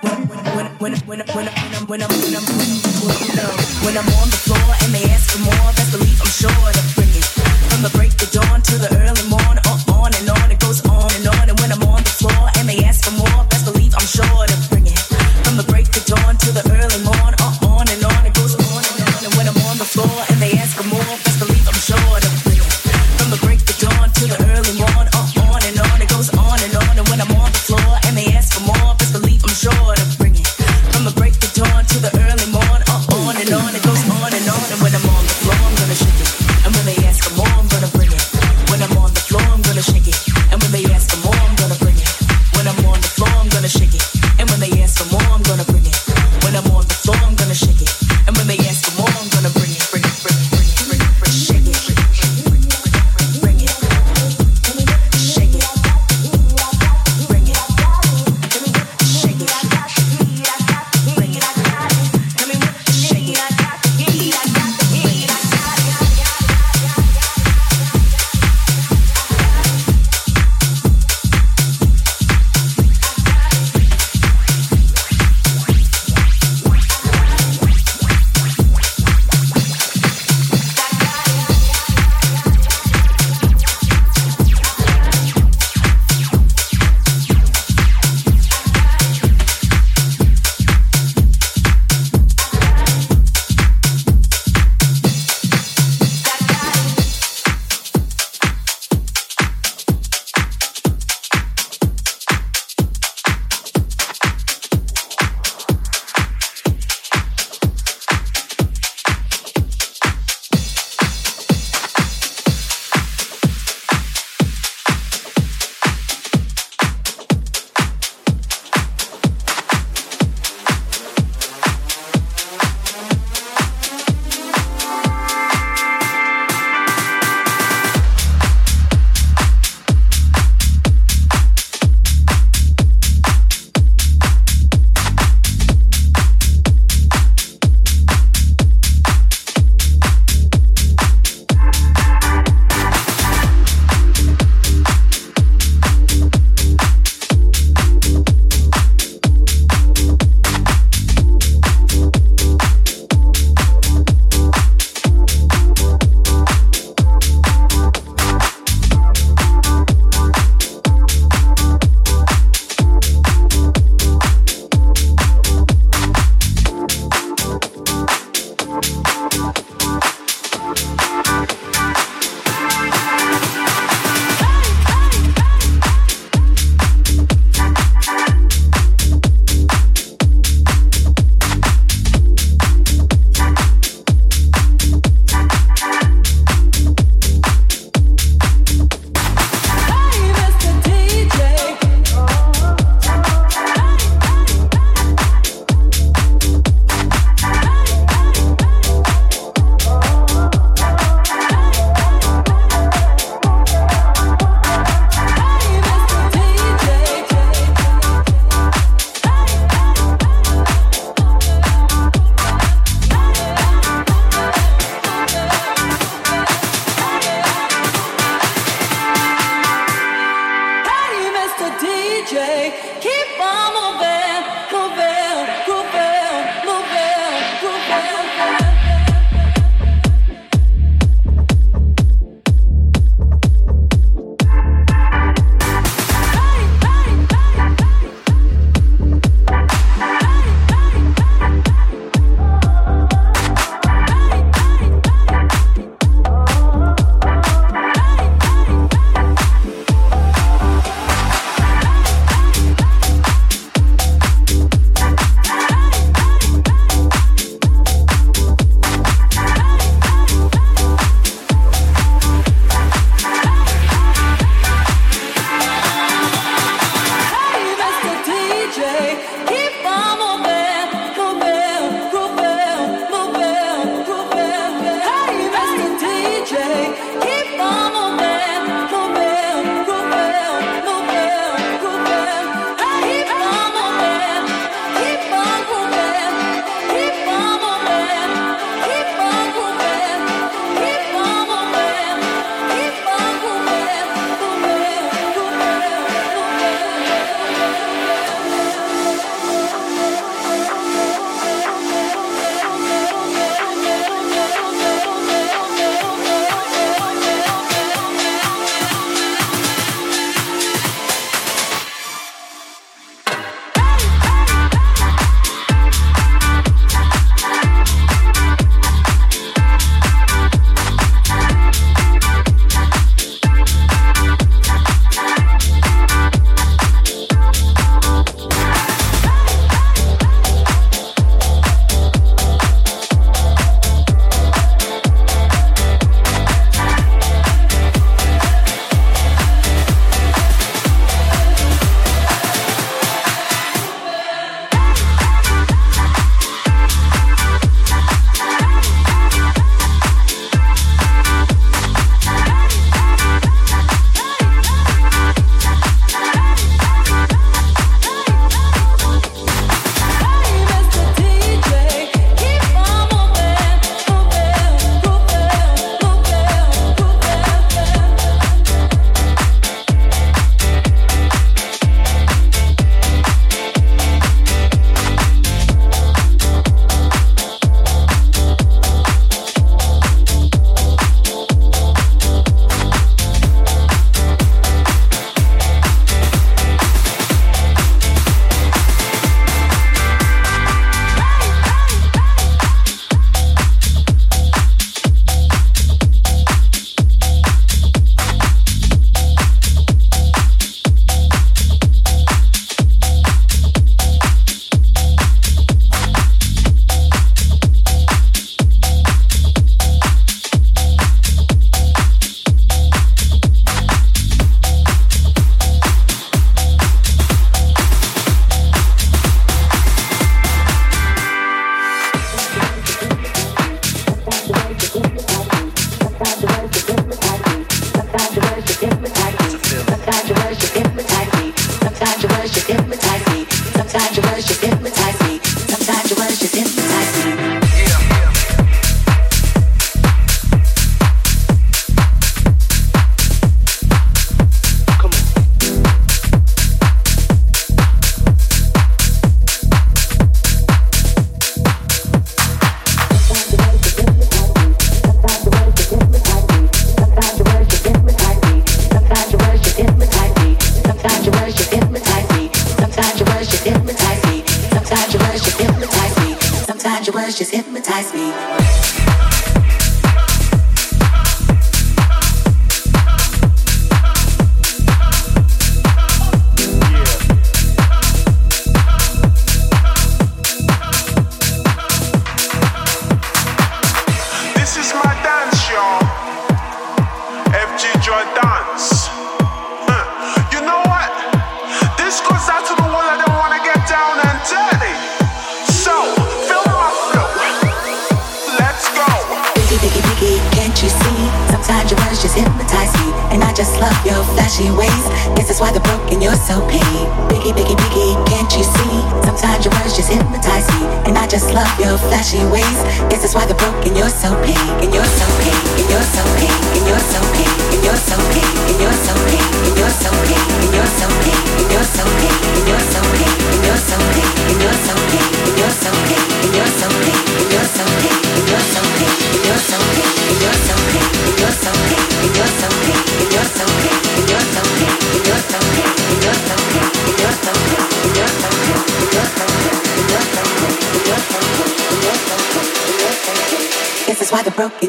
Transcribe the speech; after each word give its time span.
when 0.00 0.28
when 0.28 0.38
when 0.54 0.66
when 0.76 0.94
when 1.08 1.20
when 1.34 1.48
I'm 1.48 1.86
when 1.86 2.02
I'm 2.02 2.10
when 2.20 2.34
I'm 2.34 2.46
when 3.84 3.96
I'm 3.96 4.08
on 4.20 4.28
the 4.28 4.40
floor 4.44 4.74
and 4.82 4.94
they 4.94 5.04
ask 5.10 5.30
for 5.30 5.40
more, 5.44 5.72
best 5.76 5.92
believe 5.92 6.20
I'm 6.20 6.28
sure 6.28 6.50
to 6.50 6.82
bring 6.94 7.10
it 7.10 7.24
from 7.70 7.82
the 7.82 7.90
break 7.96 8.12
of 8.20 8.30
dawn 8.30 8.62
to 8.62 8.78
the 8.78 8.88
early 9.00 9.28
morn. 9.28 9.67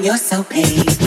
you're 0.10 0.18
so 0.18 0.44
paid. 0.44 0.99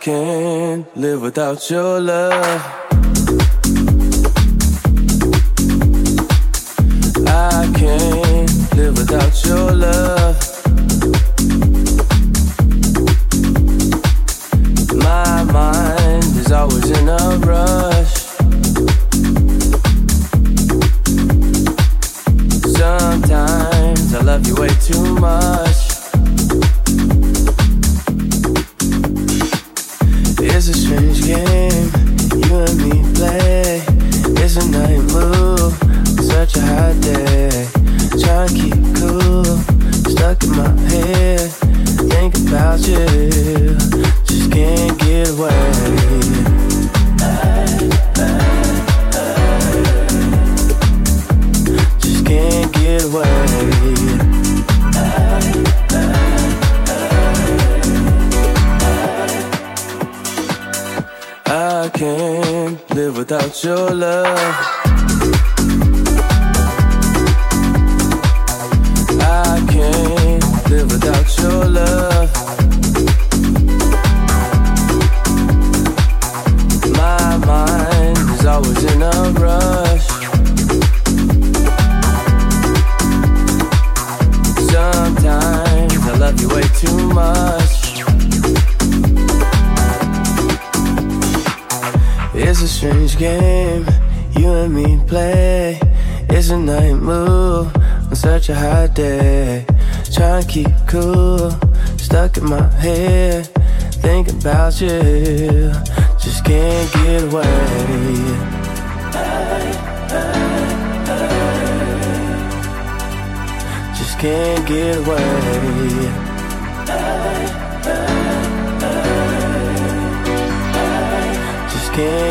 can't 0.00 0.86
live 0.96 1.20
without 1.20 1.68
your 1.68 2.00
love. 2.00 2.62
I 7.26 7.70
can't 7.76 8.76
live 8.76 8.96
without 8.96 9.44
your 9.44 9.72
love. 9.74 10.38
My 14.96 15.44
mind 15.52 16.24
is 16.36 16.50
always 16.50 16.90
in 16.90 17.06
a 17.06 17.38
rush. 17.46 17.69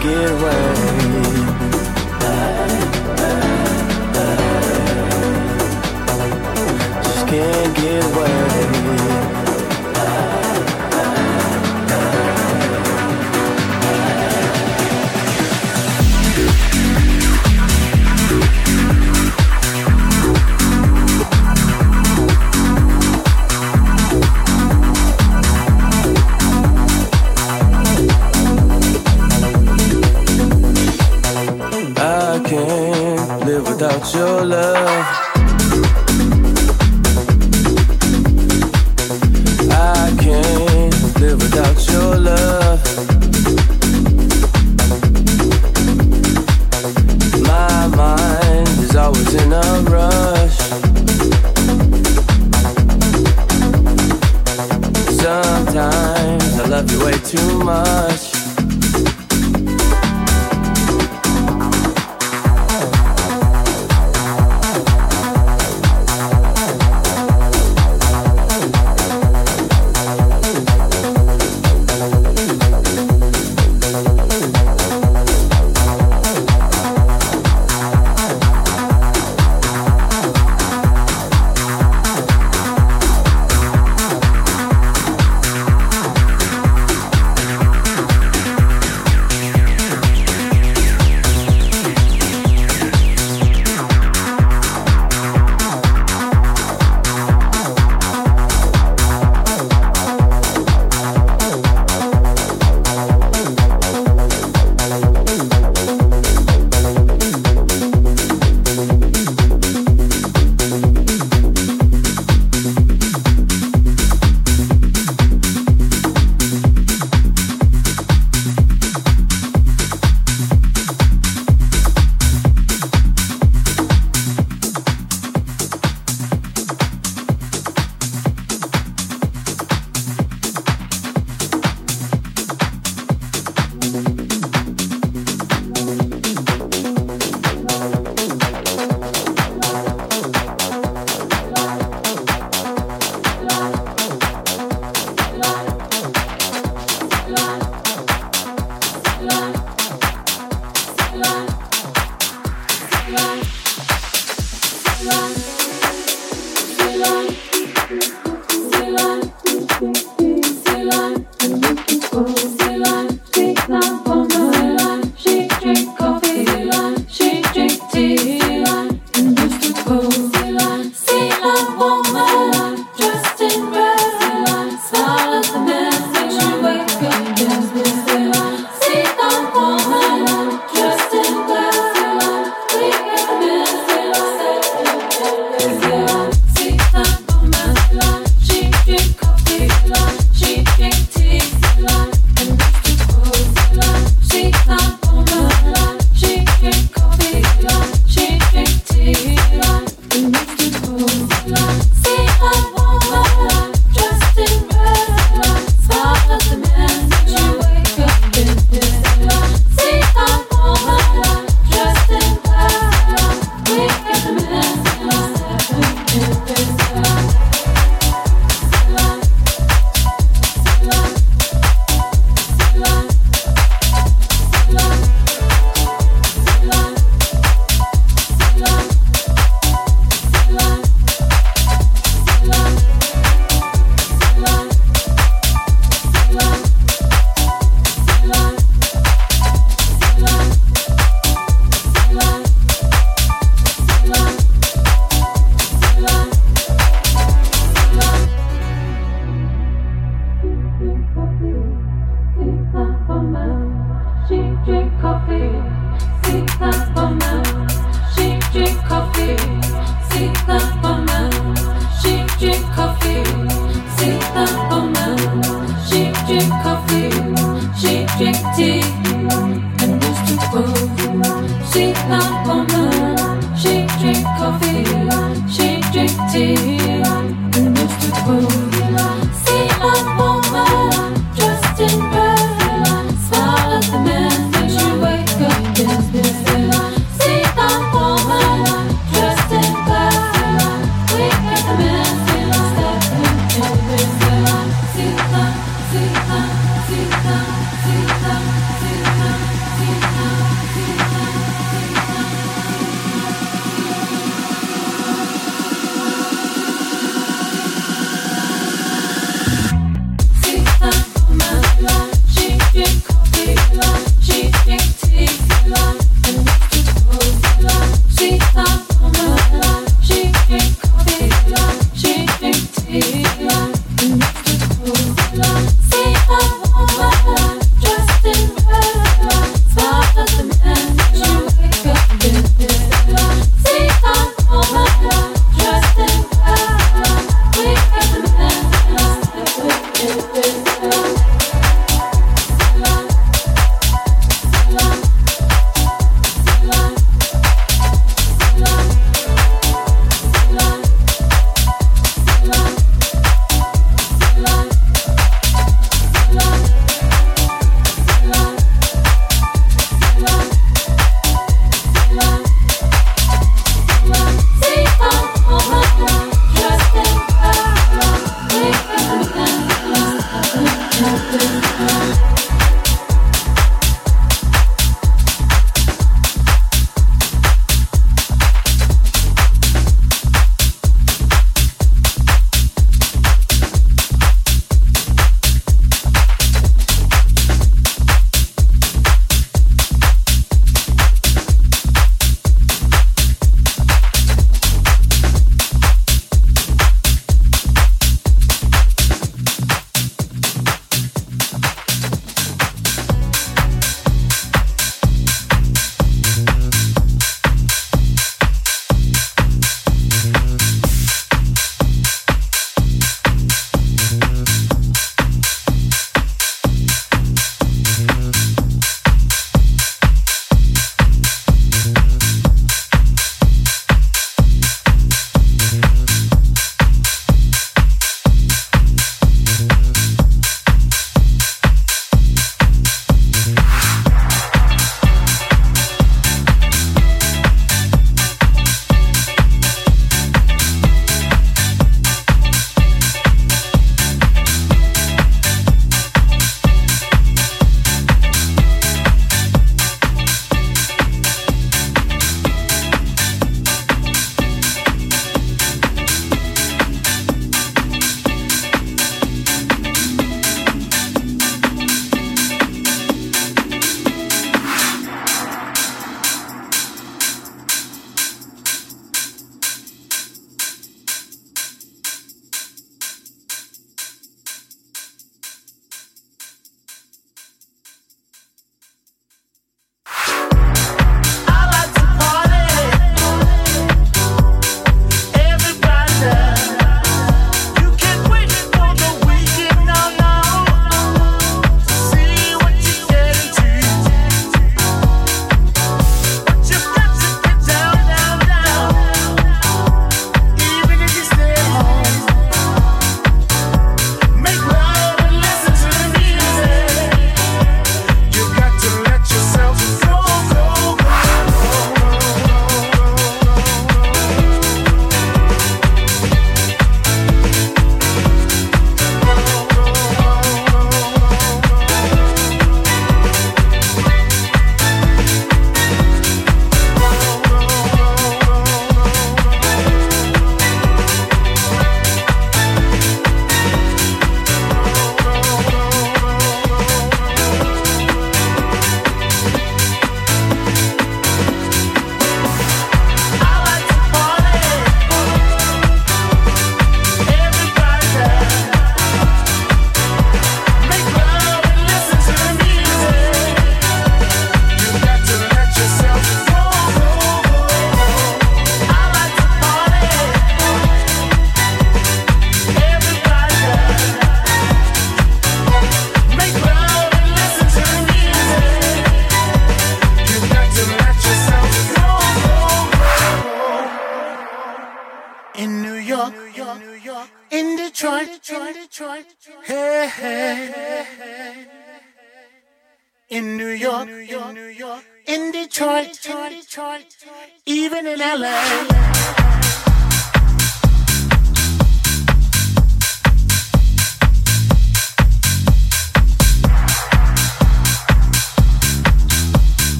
Can't 0.00 0.14
get 0.14 0.30
away. 0.30 0.74
Just 7.02 7.28
can't 7.28 7.76
get 7.76 8.04
away. 8.04 8.79